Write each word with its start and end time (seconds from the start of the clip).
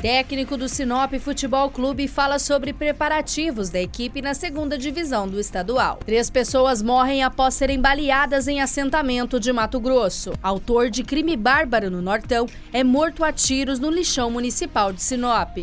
Técnico 0.00 0.56
do 0.56 0.66
Sinop 0.66 1.12
Futebol 1.20 1.68
Clube 1.68 2.08
fala 2.08 2.38
sobre 2.38 2.72
preparativos 2.72 3.68
da 3.68 3.78
equipe 3.78 4.22
na 4.22 4.32
segunda 4.32 4.78
divisão 4.78 5.28
do 5.28 5.38
estadual. 5.38 5.98
Três 6.06 6.30
pessoas 6.30 6.80
morrem 6.80 7.22
após 7.22 7.52
serem 7.52 7.78
baleadas 7.78 8.48
em 8.48 8.62
assentamento 8.62 9.38
de 9.38 9.52
Mato 9.52 9.78
Grosso. 9.78 10.32
Autor 10.42 10.88
de 10.88 11.04
crime 11.04 11.36
bárbaro 11.36 11.90
no 11.90 12.00
Nortão 12.00 12.46
é 12.72 12.82
morto 12.82 13.22
a 13.22 13.30
tiros 13.30 13.78
no 13.78 13.90
lixão 13.90 14.30
municipal 14.30 14.90
de 14.90 15.02
Sinop. 15.02 15.58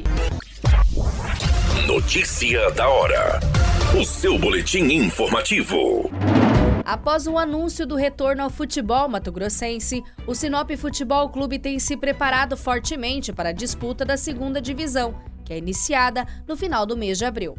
Notícia 1.88 2.70
da 2.72 2.88
hora. 2.88 3.40
O 4.00 4.06
seu 4.06 4.38
boletim 4.38 4.84
informativo. 4.84 6.12
Após 6.88 7.28
o 7.28 7.38
anúncio 7.38 7.86
do 7.86 7.98
retorno 7.98 8.44
ao 8.44 8.50
futebol 8.50 9.10
mato-grossense, 9.10 10.02
o 10.26 10.34
Sinop 10.34 10.72
Futebol 10.78 11.28
Clube 11.28 11.60
tem 11.60 11.78
se 11.80 11.98
preparado 11.98 12.56
fortemente 12.56 13.34
para 13.34 13.50
a 13.50 13.52
disputa 13.52 14.06
da 14.06 14.16
segunda 14.16 14.62
divisão, 14.62 15.14
que 15.44 15.52
é 15.52 15.58
iniciada 15.58 16.26
no 16.48 16.56
final 16.56 16.86
do 16.86 16.96
mês 16.96 17.18
de 17.18 17.26
abril. 17.26 17.56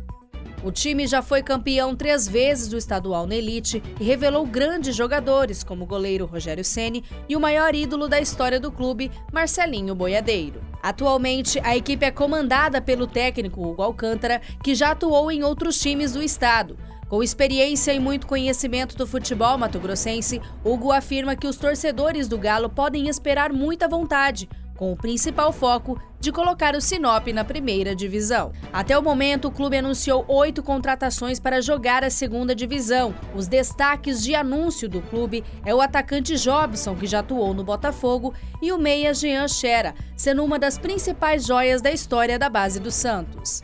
O 0.62 0.72
time 0.72 1.06
já 1.06 1.22
foi 1.22 1.42
campeão 1.42 1.94
três 1.94 2.26
vezes 2.26 2.68
do 2.68 2.76
estadual 2.76 3.26
na 3.26 3.36
elite 3.36 3.82
e 4.00 4.04
revelou 4.04 4.44
grandes 4.44 4.96
jogadores 4.96 5.62
como 5.62 5.84
o 5.84 5.86
goleiro 5.86 6.26
Rogério 6.26 6.64
Ceni 6.64 7.04
e 7.28 7.36
o 7.36 7.40
maior 7.40 7.74
ídolo 7.74 8.08
da 8.08 8.20
história 8.20 8.58
do 8.58 8.72
clube, 8.72 9.10
Marcelinho 9.32 9.94
Boiadeiro. 9.94 10.60
Atualmente, 10.82 11.60
a 11.62 11.76
equipe 11.76 12.04
é 12.04 12.10
comandada 12.10 12.80
pelo 12.80 13.06
técnico 13.06 13.66
Hugo 13.66 13.83
Alcântara, 13.83 14.41
que 14.62 14.74
já 14.74 14.91
atuou 14.91 15.30
em 15.30 15.44
outros 15.44 15.80
times 15.80 16.12
do 16.12 16.22
estado, 16.22 16.77
com 17.08 17.22
experiência 17.22 17.94
e 17.94 17.98
muito 17.98 18.27
conhecimento 18.27 18.94
do 18.94 19.06
futebol 19.06 19.56
mato-grossense, 19.56 20.42
Hugo 20.62 20.92
afirma 20.92 21.34
que 21.34 21.46
os 21.46 21.56
torcedores 21.56 22.28
do 22.28 22.36
Galo 22.36 22.68
podem 22.68 23.08
esperar 23.08 23.50
muita 23.50 23.88
vontade, 23.88 24.46
com 24.78 24.92
o 24.92 24.96
principal 24.96 25.52
foco 25.52 26.00
de 26.20 26.30
colocar 26.30 26.74
o 26.76 26.80
Sinop 26.80 27.26
na 27.28 27.44
primeira 27.44 27.94
divisão. 27.94 28.52
Até 28.72 28.96
o 28.96 29.02
momento, 29.02 29.48
o 29.48 29.50
clube 29.50 29.76
anunciou 29.76 30.24
oito 30.28 30.62
contratações 30.62 31.40
para 31.40 31.60
jogar 31.60 32.04
a 32.04 32.10
segunda 32.10 32.54
divisão. 32.54 33.12
Os 33.34 33.48
destaques 33.48 34.22
de 34.22 34.36
anúncio 34.36 34.88
do 34.88 35.02
clube 35.02 35.44
é 35.66 35.74
o 35.74 35.80
atacante 35.80 36.36
Jobson, 36.36 36.94
que 36.94 37.06
já 37.06 37.18
atuou 37.18 37.52
no 37.52 37.64
Botafogo, 37.64 38.32
e 38.62 38.70
o 38.72 38.78
meia 38.78 39.12
Jean 39.12 39.48
Xera, 39.48 39.94
sendo 40.16 40.44
uma 40.44 40.58
das 40.58 40.78
principais 40.78 41.44
joias 41.44 41.82
da 41.82 41.90
história 41.90 42.38
da 42.38 42.48
base 42.48 42.78
do 42.78 42.90
Santos. 42.90 43.62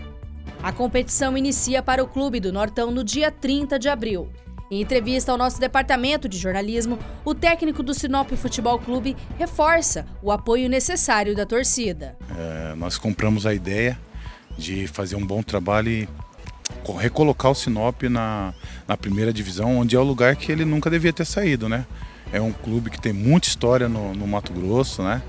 A 0.60 0.72
competição 0.72 1.38
inicia 1.38 1.82
para 1.82 2.02
o 2.02 2.08
Clube 2.08 2.40
do 2.40 2.52
Nortão 2.52 2.90
no 2.90 3.04
dia 3.04 3.30
30 3.30 3.78
de 3.78 3.88
abril. 3.88 4.28
Em 4.70 4.80
entrevista 4.80 5.30
ao 5.30 5.38
nosso 5.38 5.60
departamento 5.60 6.28
de 6.28 6.38
jornalismo, 6.38 6.98
o 7.24 7.34
técnico 7.34 7.82
do 7.82 7.92
Sinop 7.92 8.30
Futebol 8.32 8.78
Clube 8.78 9.14
reforça 9.38 10.06
o 10.22 10.32
apoio 10.32 10.68
necessário 10.68 11.34
da 11.34 11.44
torcida. 11.44 12.16
É, 12.36 12.74
nós 12.74 12.96
compramos 12.96 13.44
a 13.44 13.52
ideia 13.52 13.98
de 14.56 14.86
fazer 14.86 15.16
um 15.16 15.26
bom 15.26 15.42
trabalho 15.42 15.90
e 15.90 16.08
recolocar 16.98 17.50
o 17.50 17.54
Sinop 17.54 18.04
na, 18.04 18.54
na 18.88 18.96
primeira 18.96 19.32
divisão, 19.32 19.78
onde 19.78 19.96
é 19.96 19.98
o 19.98 20.02
lugar 20.02 20.34
que 20.34 20.50
ele 20.50 20.64
nunca 20.64 20.88
devia 20.88 21.12
ter 21.12 21.26
saído, 21.26 21.68
né? 21.68 21.84
É 22.32 22.40
um 22.40 22.52
clube 22.52 22.90
que 22.90 23.00
tem 23.00 23.12
muita 23.12 23.48
história 23.48 23.88
no, 23.88 24.14
no 24.14 24.26
Mato 24.26 24.52
Grosso, 24.52 25.02
né? 25.02 25.22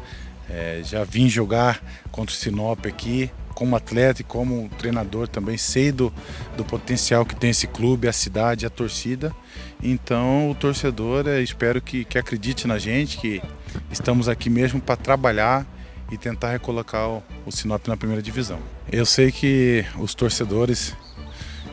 É, 0.50 0.82
já 0.84 1.04
vim 1.04 1.28
jogar 1.28 1.82
contra 2.12 2.34
o 2.34 2.38
Sinop 2.38 2.86
aqui, 2.86 3.30
como 3.56 3.76
atleta 3.76 4.22
e 4.22 4.24
como 4.24 4.70
treinador 4.78 5.28
também 5.28 5.58
sei 5.58 5.92
do, 5.92 6.14
do 6.56 6.64
potencial 6.64 7.26
que 7.26 7.36
tem 7.36 7.50
esse 7.50 7.66
clube, 7.66 8.08
a 8.08 8.14
cidade, 8.14 8.66
a 8.66 8.70
torcida. 8.70 9.34
Então 9.82 10.52
o 10.52 10.56
torcedor, 10.56 11.28
é, 11.28 11.42
espero 11.42 11.82
que, 11.82 12.04
que 12.06 12.18
acredite 12.18 12.68
na 12.68 12.78
gente, 12.78 13.18
que 13.18 13.42
estamos 13.90 14.28
aqui 14.28 14.50
mesmo 14.50 14.80
para 14.80 14.98
trabalhar 14.98 15.66
e 16.12 16.18
tentar 16.18 16.52
recolocar 16.52 17.10
o, 17.10 17.24
o 17.46 17.52
Sinop 17.52 17.88
na 17.88 17.98
primeira 17.98 18.22
divisão. 18.22 18.60
Eu 18.92 19.06
sei 19.06 19.32
que 19.32 19.86
os 19.98 20.14
torcedores 20.14 20.94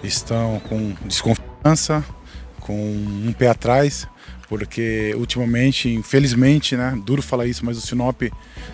estão 0.02 0.60
com 0.68 0.94
desconfiança, 1.04 2.04
com 2.62 2.74
um 2.74 3.32
pé 3.32 3.48
atrás, 3.48 4.06
porque 4.48 5.14
ultimamente, 5.16 5.88
infelizmente, 5.88 6.76
né, 6.76 6.98
duro 7.04 7.22
falar 7.22 7.46
isso, 7.46 7.64
mas 7.64 7.78
o 7.78 7.80
Sinop 7.80 8.22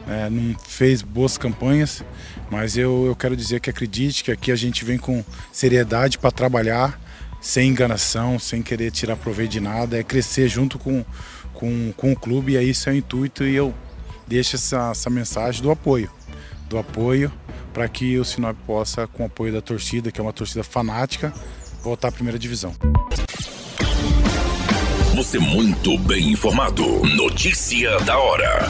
né, 0.06 0.28
não 0.30 0.56
fez 0.66 1.02
boas 1.02 1.38
campanhas, 1.38 2.02
mas 2.50 2.76
eu, 2.76 3.06
eu 3.06 3.14
quero 3.14 3.36
dizer 3.36 3.60
que 3.60 3.70
acredite 3.70 4.24
que 4.24 4.32
aqui 4.32 4.50
a 4.50 4.56
gente 4.56 4.84
vem 4.84 4.98
com 4.98 5.24
seriedade 5.52 6.18
para 6.18 6.30
trabalhar, 6.30 7.00
sem 7.40 7.70
enganação, 7.70 8.38
sem 8.38 8.62
querer 8.62 8.90
tirar 8.90 9.16
proveito 9.16 9.52
de 9.52 9.60
nada, 9.60 9.98
é 9.98 10.02
crescer 10.02 10.48
junto 10.48 10.78
com, 10.78 11.04
com, 11.54 11.92
com 11.96 12.12
o 12.12 12.16
clube 12.16 12.52
e 12.52 12.56
é 12.56 12.62
isso 12.62 12.88
é 12.88 12.92
o 12.92 12.96
intuito 12.96 13.44
e 13.44 13.54
eu 13.54 13.72
deixo 14.26 14.56
essa, 14.56 14.90
essa 14.90 15.08
mensagem 15.08 15.62
do 15.62 15.70
apoio, 15.70 16.10
do 16.68 16.76
apoio 16.76 17.32
para 17.72 17.88
que 17.88 18.18
o 18.18 18.24
Sinop 18.24 18.56
possa, 18.66 19.06
com 19.06 19.22
o 19.22 19.26
apoio 19.26 19.52
da 19.52 19.60
torcida, 19.60 20.10
que 20.10 20.20
é 20.20 20.22
uma 20.22 20.32
torcida 20.32 20.64
fanática, 20.64 21.32
voltar 21.82 22.08
à 22.08 22.12
primeira 22.12 22.38
divisão. 22.38 22.74
Você 25.18 25.36
muito 25.36 25.98
bem 25.98 26.30
informado. 26.30 26.84
Notícia 27.16 27.98
da 28.04 28.16
hora. 28.16 28.68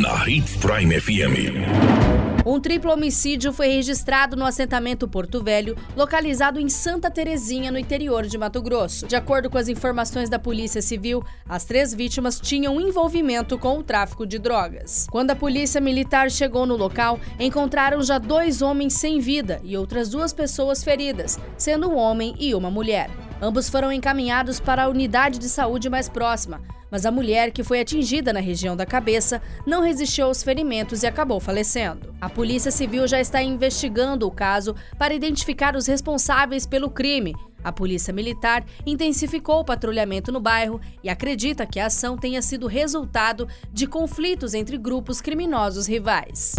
Na 0.00 0.26
Hits 0.26 0.56
Prime 0.56 0.98
FM. 0.98 2.46
Um 2.46 2.58
triplo 2.58 2.90
homicídio 2.90 3.52
foi 3.52 3.68
registrado 3.68 4.36
no 4.36 4.46
assentamento 4.46 5.06
Porto 5.06 5.44
Velho, 5.44 5.76
localizado 5.94 6.58
em 6.58 6.70
Santa 6.70 7.10
Terezinha, 7.10 7.70
no 7.70 7.78
interior 7.78 8.24
de 8.24 8.38
Mato 8.38 8.62
Grosso. 8.62 9.06
De 9.06 9.14
acordo 9.14 9.50
com 9.50 9.58
as 9.58 9.68
informações 9.68 10.30
da 10.30 10.38
Polícia 10.38 10.80
Civil, 10.80 11.22
as 11.46 11.66
três 11.66 11.92
vítimas 11.92 12.40
tinham 12.40 12.80
envolvimento 12.80 13.58
com 13.58 13.80
o 13.80 13.82
tráfico 13.82 14.26
de 14.26 14.38
drogas. 14.38 15.06
Quando 15.10 15.32
a 15.32 15.36
Polícia 15.36 15.78
Militar 15.78 16.30
chegou 16.30 16.64
no 16.64 16.74
local, 16.74 17.20
encontraram 17.38 18.02
já 18.02 18.16
dois 18.16 18.62
homens 18.62 18.94
sem 18.94 19.20
vida 19.20 19.60
e 19.62 19.76
outras 19.76 20.08
duas 20.08 20.32
pessoas 20.32 20.82
feridas, 20.82 21.38
sendo 21.58 21.90
um 21.90 21.96
homem 21.98 22.34
e 22.40 22.54
uma 22.54 22.70
mulher. 22.70 23.10
Ambos 23.44 23.68
foram 23.68 23.90
encaminhados 23.90 24.60
para 24.60 24.84
a 24.84 24.88
unidade 24.88 25.36
de 25.36 25.48
saúde 25.48 25.90
mais 25.90 26.08
próxima, 26.08 26.60
mas 26.88 27.04
a 27.04 27.10
mulher, 27.10 27.50
que 27.50 27.64
foi 27.64 27.80
atingida 27.80 28.32
na 28.32 28.38
região 28.38 28.76
da 28.76 28.86
cabeça, 28.86 29.42
não 29.66 29.82
resistiu 29.82 30.26
aos 30.26 30.44
ferimentos 30.44 31.02
e 31.02 31.08
acabou 31.08 31.40
falecendo. 31.40 32.14
A 32.20 32.30
Polícia 32.30 32.70
Civil 32.70 33.08
já 33.08 33.20
está 33.20 33.42
investigando 33.42 34.28
o 34.28 34.30
caso 34.30 34.76
para 34.96 35.12
identificar 35.12 35.74
os 35.74 35.88
responsáveis 35.88 36.66
pelo 36.66 36.88
crime 36.88 37.34
a 37.62 37.72
Polícia 37.72 38.12
Militar 38.12 38.64
intensificou 38.86 39.60
o 39.60 39.64
patrulhamento 39.64 40.32
no 40.32 40.40
bairro 40.40 40.80
e 41.02 41.08
acredita 41.08 41.66
que 41.66 41.80
a 41.80 41.86
ação 41.86 42.16
tenha 42.16 42.42
sido 42.42 42.66
resultado 42.66 43.48
de 43.72 43.86
conflitos 43.86 44.54
entre 44.54 44.76
grupos 44.76 45.20
criminosos 45.20 45.86
rivais. 45.86 46.54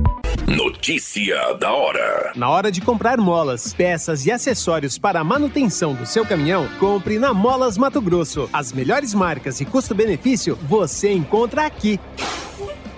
Notícia 0.47 1.53
da 1.53 1.71
hora. 1.71 2.33
Na 2.35 2.49
hora 2.49 2.71
de 2.71 2.81
comprar 2.81 3.17
molas, 3.17 3.73
peças 3.73 4.25
e 4.25 4.31
acessórios 4.31 4.97
para 4.97 5.21
a 5.21 5.23
manutenção 5.23 5.93
do 5.93 6.05
seu 6.05 6.25
caminhão, 6.25 6.67
compre 6.79 7.17
na 7.17 7.33
Molas 7.33 7.77
Mato 7.77 8.01
Grosso. 8.01 8.49
As 8.51 8.73
melhores 8.73 9.13
marcas 9.13 9.61
e 9.61 9.65
custo-benefício 9.65 10.57
você 10.67 11.13
encontra 11.13 11.65
aqui. 11.65 11.99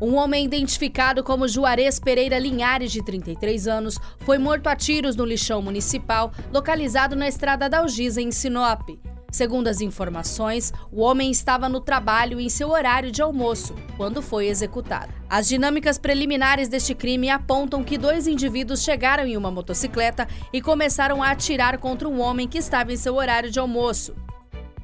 Um 0.00 0.14
homem 0.14 0.46
identificado 0.46 1.22
como 1.22 1.46
Juarez 1.46 2.00
Pereira 2.00 2.38
Linhares, 2.38 2.90
de 2.90 3.04
33 3.04 3.68
anos, 3.68 3.98
foi 4.20 4.38
morto 4.38 4.66
a 4.66 4.74
tiros 4.74 5.14
no 5.14 5.26
lixão 5.26 5.60
municipal 5.60 6.32
localizado 6.50 7.14
na 7.14 7.28
estrada 7.28 7.68
da 7.68 7.80
Algisa, 7.80 8.22
em 8.22 8.32
Sinop. 8.32 8.88
Segundo 9.30 9.68
as 9.68 9.82
informações, 9.82 10.72
o 10.90 11.02
homem 11.02 11.30
estava 11.30 11.68
no 11.68 11.82
trabalho 11.82 12.40
em 12.40 12.48
seu 12.48 12.70
horário 12.70 13.12
de 13.12 13.20
almoço, 13.20 13.74
quando 13.98 14.22
foi 14.22 14.46
executado. 14.48 15.12
As 15.28 15.46
dinâmicas 15.46 15.98
preliminares 15.98 16.68
deste 16.68 16.94
crime 16.94 17.28
apontam 17.28 17.84
que 17.84 17.98
dois 17.98 18.26
indivíduos 18.26 18.82
chegaram 18.82 19.26
em 19.26 19.36
uma 19.36 19.50
motocicleta 19.50 20.26
e 20.50 20.62
começaram 20.62 21.22
a 21.22 21.30
atirar 21.30 21.76
contra 21.76 22.08
um 22.08 22.20
homem 22.20 22.48
que 22.48 22.58
estava 22.58 22.90
em 22.90 22.96
seu 22.96 23.16
horário 23.16 23.50
de 23.50 23.58
almoço. 23.60 24.16